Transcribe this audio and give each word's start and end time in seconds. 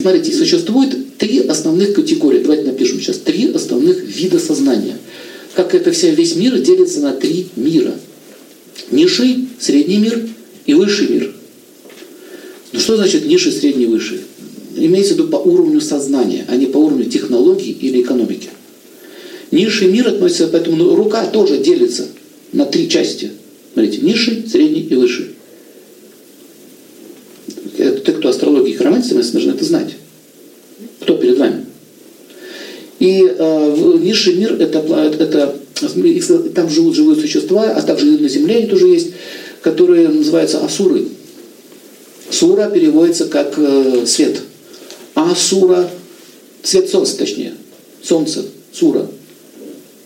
Смотрите, 0.00 0.32
существует 0.32 1.18
три 1.18 1.40
основных 1.40 1.92
категории. 1.92 2.40
Давайте 2.40 2.64
напишем 2.64 3.00
сейчас. 3.00 3.18
Три 3.18 3.52
основных 3.52 4.02
вида 4.02 4.38
сознания. 4.38 4.96
Как 5.54 5.74
это 5.74 5.92
вся, 5.92 6.10
весь 6.10 6.36
мир 6.36 6.58
делится 6.58 7.00
на 7.00 7.12
три 7.12 7.48
мира. 7.56 7.94
Низший, 8.90 9.48
средний 9.58 9.98
мир 9.98 10.26
и 10.64 10.72
высший 10.72 11.08
мир. 11.08 11.34
Ну 12.72 12.80
что 12.80 12.96
значит 12.96 13.26
низший, 13.26 13.52
средний, 13.52 13.86
высший? 13.86 14.20
Имеется 14.76 15.14
в 15.14 15.18
виду 15.18 15.28
по 15.28 15.36
уровню 15.36 15.80
сознания, 15.80 16.46
а 16.48 16.56
не 16.56 16.66
по 16.66 16.78
уровню 16.78 17.04
технологий 17.04 17.72
или 17.72 18.00
экономики. 18.00 18.48
Низший 19.50 19.88
мир 19.88 20.08
относится, 20.08 20.46
поэтому 20.46 20.94
рука 20.94 21.26
тоже 21.26 21.58
делится 21.58 22.06
на 22.52 22.64
три 22.64 22.88
части. 22.88 23.32
Смотрите, 23.74 23.98
низший, 24.00 24.44
средний 24.48 24.82
и 24.82 24.94
высший. 24.94 25.26
Те, 28.30 28.36
кто 28.36 28.46
астрологией 28.46 28.74
и 28.74 28.78
хромантией, 28.78 29.16
должны 29.32 29.50
это 29.50 29.64
знать. 29.64 29.96
Кто 31.00 31.16
перед 31.16 31.38
вами? 31.38 31.64
И 33.00 33.24
э, 33.26 33.96
низший 34.00 34.34
мир 34.34 34.54
это, 34.60 34.78
это, 34.78 35.56
там 36.54 36.68
живут 36.68 36.94
живые 36.94 37.20
существа, 37.20 37.70
а 37.70 37.82
также 37.82 38.06
на 38.06 38.28
Земле 38.28 38.58
они 38.58 38.66
тоже 38.66 38.86
есть, 38.86 39.08
которые 39.62 40.08
называются 40.08 40.64
асуры. 40.64 41.06
Сура 42.30 42.70
переводится 42.70 43.24
как 43.26 43.54
э, 43.56 44.04
свет. 44.06 44.42
Асура, 45.14 45.90
свет 46.62 46.88
солнца 46.88 47.16
точнее, 47.16 47.54
солнце, 48.02 48.44
сура, 48.72 49.08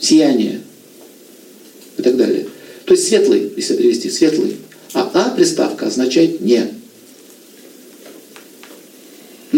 сияние 0.00 0.62
и 1.98 2.02
так 2.02 2.16
далее. 2.16 2.46
То 2.86 2.94
есть 2.94 3.08
светлый, 3.08 3.52
если 3.56 3.76
перевести, 3.76 4.08
светлый. 4.10 4.56
А 4.94 5.10
А 5.12 5.30
приставка 5.36 5.86
означает 5.88 6.40
не. 6.40 6.76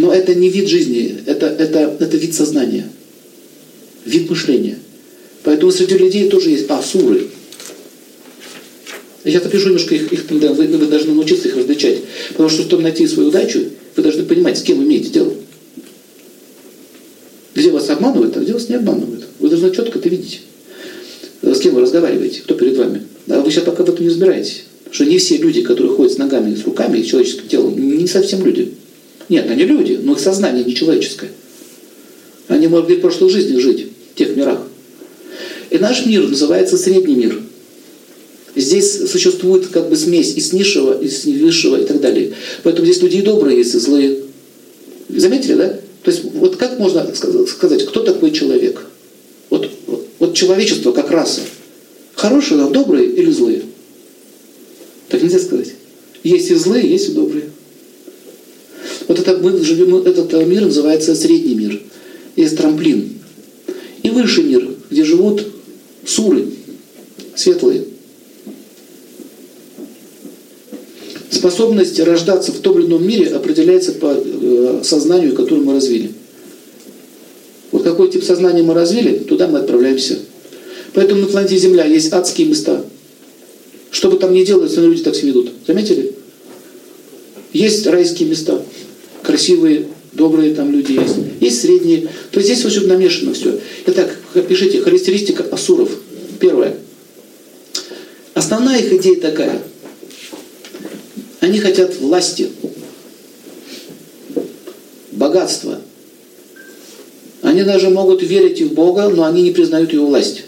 Но 0.08 0.14
это 0.14 0.34
не 0.34 0.48
вид 0.48 0.68
жизни, 0.68 1.18
это, 1.26 1.48
это, 1.48 1.94
это 2.00 2.16
вид 2.16 2.34
сознания, 2.34 2.88
вид 4.06 4.30
мышления. 4.30 4.78
Поэтому 5.44 5.70
среди 5.70 5.98
людей 5.98 6.30
тоже 6.30 6.48
есть 6.48 6.64
асуры. 6.70 7.26
Я 9.22 9.40
напишу 9.40 9.66
немножко 9.66 9.94
их, 9.94 10.10
их 10.10 10.30
вы, 10.30 10.38
вы 10.38 10.86
должны 10.86 11.12
научиться 11.12 11.48
их 11.48 11.56
различать. 11.58 11.98
Потому 12.30 12.48
что, 12.48 12.62
чтобы 12.62 12.84
найти 12.84 13.06
свою 13.06 13.28
удачу, 13.28 13.64
вы 13.96 14.02
должны 14.02 14.22
понимать, 14.22 14.56
с 14.56 14.62
кем 14.62 14.78
вы 14.78 14.84
имеете 14.84 15.10
дело. 15.10 15.34
Где 17.54 17.70
вас 17.70 17.90
обманывают, 17.90 18.34
а 18.34 18.40
где 18.40 18.54
вас 18.54 18.66
не 18.70 18.76
обманывают. 18.76 19.26
Вы 19.38 19.50
должны 19.50 19.74
четко 19.74 19.98
это 19.98 20.08
видеть. 20.08 20.40
С 21.42 21.60
кем 21.60 21.74
вы 21.74 21.82
разговариваете, 21.82 22.40
кто 22.40 22.54
перед 22.54 22.78
вами. 22.78 23.02
А 23.28 23.42
вы 23.42 23.50
сейчас 23.50 23.64
пока 23.64 23.84
в 23.84 23.90
этом 23.90 24.02
не 24.02 24.08
разбираетесь. 24.08 24.64
Что 24.90 25.04
не 25.04 25.18
все 25.18 25.36
люди, 25.36 25.60
которые 25.60 25.94
ходят 25.94 26.14
с 26.14 26.16
ногами, 26.16 26.54
с 26.54 26.64
руками 26.64 26.96
и 26.96 27.04
человеческим 27.04 27.46
телом, 27.46 27.98
не 27.98 28.06
совсем 28.06 28.42
люди. 28.42 28.72
Нет, 29.28 29.50
они 29.50 29.64
люди, 29.64 29.98
но 30.02 30.12
их 30.12 30.20
сознание 30.20 30.64
не 30.64 30.74
человеческое. 30.74 31.30
Они 32.48 32.66
могли 32.66 32.96
в 32.96 33.00
прошлой 33.00 33.30
жизни 33.30 33.58
жить, 33.58 33.88
в 34.14 34.18
тех 34.18 34.34
мирах. 34.36 34.60
И 35.70 35.78
наш 35.78 36.06
мир 36.06 36.26
называется 36.26 36.78
средний 36.78 37.14
мир. 37.14 37.42
Здесь 38.56 39.10
существует 39.10 39.66
как 39.68 39.90
бы 39.90 39.96
смесь 39.96 40.34
из 40.34 40.52
низшего, 40.52 40.98
из 41.00 41.24
высшего 41.24 41.80
и 41.80 41.84
так 41.84 42.00
далее. 42.00 42.32
Поэтому 42.62 42.86
здесь 42.86 43.02
люди 43.02 43.18
и 43.18 43.22
добрые 43.22 43.58
есть, 43.58 43.74
и 43.74 43.78
злые. 43.78 44.20
Заметили, 45.08 45.54
да? 45.54 45.68
То 46.02 46.10
есть 46.10 46.24
вот 46.24 46.56
как 46.56 46.78
можно 46.78 47.06
сказать, 47.14 47.86
кто 47.86 48.02
такой 48.02 48.30
человек? 48.30 48.86
Вот, 49.50 49.70
вот 50.18 50.34
человечество 50.34 50.92
как 50.92 51.10
раса. 51.10 51.42
Хорошие, 52.14 52.68
добрые 52.70 53.06
или 53.12 53.30
злые? 53.30 53.62
Так 55.08 55.22
нельзя 55.22 55.38
сказать. 55.38 55.74
Есть 56.24 56.50
и 56.50 56.54
злые, 56.54 56.90
есть 56.90 57.10
и 57.10 57.12
добрые. 57.12 57.50
Это, 59.28 59.36
мы 59.42 59.62
живем, 59.62 59.94
этот 60.06 60.32
мир 60.46 60.62
называется 60.62 61.14
средний 61.14 61.54
мир. 61.54 61.82
Есть 62.34 62.56
трамплин. 62.56 63.10
И 64.02 64.08
высший 64.08 64.44
мир, 64.44 64.66
где 64.88 65.04
живут 65.04 65.44
суры, 66.06 66.46
светлые. 67.36 67.84
Способность 71.30 72.00
рождаться 72.00 72.52
в 72.52 72.60
том 72.60 72.78
или 72.78 72.86
ином 72.86 73.06
мире 73.06 73.26
определяется 73.26 73.92
по 73.92 74.14
э, 74.16 74.80
сознанию, 74.82 75.34
которое 75.34 75.60
мы 75.60 75.74
развили. 75.74 76.12
Вот 77.70 77.82
какой 77.82 78.10
тип 78.10 78.24
сознания 78.24 78.62
мы 78.62 78.72
развили, 78.72 79.18
туда 79.18 79.46
мы 79.46 79.58
отправляемся. 79.58 80.20
Поэтому 80.94 81.20
на 81.20 81.26
планете 81.26 81.58
Земля 81.58 81.84
есть 81.84 82.10
адские 82.14 82.48
места. 82.48 82.82
Что 83.90 84.10
бы 84.10 84.16
там 84.16 84.32
ни 84.32 84.42
делали, 84.42 84.68
все 84.68 84.80
люди 84.80 85.02
так 85.02 85.14
себя 85.14 85.28
ведут. 85.28 85.50
Заметили? 85.66 86.14
Есть 87.52 87.86
райские 87.86 88.30
места 88.30 88.62
красивые, 89.38 89.86
добрые 90.14 90.52
там 90.54 90.72
люди 90.72 90.92
есть, 90.92 91.14
есть 91.40 91.60
средние. 91.60 92.08
То 92.32 92.40
есть 92.40 92.52
здесь 92.52 92.64
очень 92.64 92.88
намешано 92.88 93.34
все. 93.34 93.60
Итак, 93.86 94.16
пишите, 94.48 94.80
характеристика 94.80 95.44
асуров. 95.44 95.90
Первое. 96.40 96.76
Основная 98.34 98.80
их 98.80 98.92
идея 98.94 99.20
такая. 99.20 99.62
Они 101.38 101.60
хотят 101.60 101.96
власти, 102.00 102.50
богатства. 105.12 105.80
Они 107.42 107.62
даже 107.62 107.90
могут 107.90 108.22
верить 108.22 108.60
в 108.60 108.74
Бога, 108.74 109.08
но 109.08 109.24
они 109.24 109.42
не 109.42 109.52
признают 109.52 109.92
его 109.92 110.06
власть. 110.06 110.44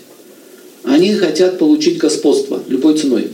Они 0.83 1.15
хотят 1.15 1.59
получить 1.59 1.99
господство 1.99 2.61
любой 2.67 2.99
ценой. 2.99 3.29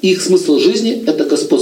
Их 0.00 0.22
смысл 0.22 0.58
жизни– 0.58 1.02
это 1.06 1.24
господство 1.24 1.61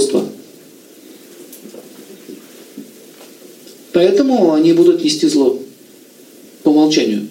Поэтому 3.93 4.53
они 4.53 4.73
будут 4.73 5.03
нести 5.03 5.27
зло 5.27 5.59
по 6.63 6.69
умолчанию. 6.69 7.27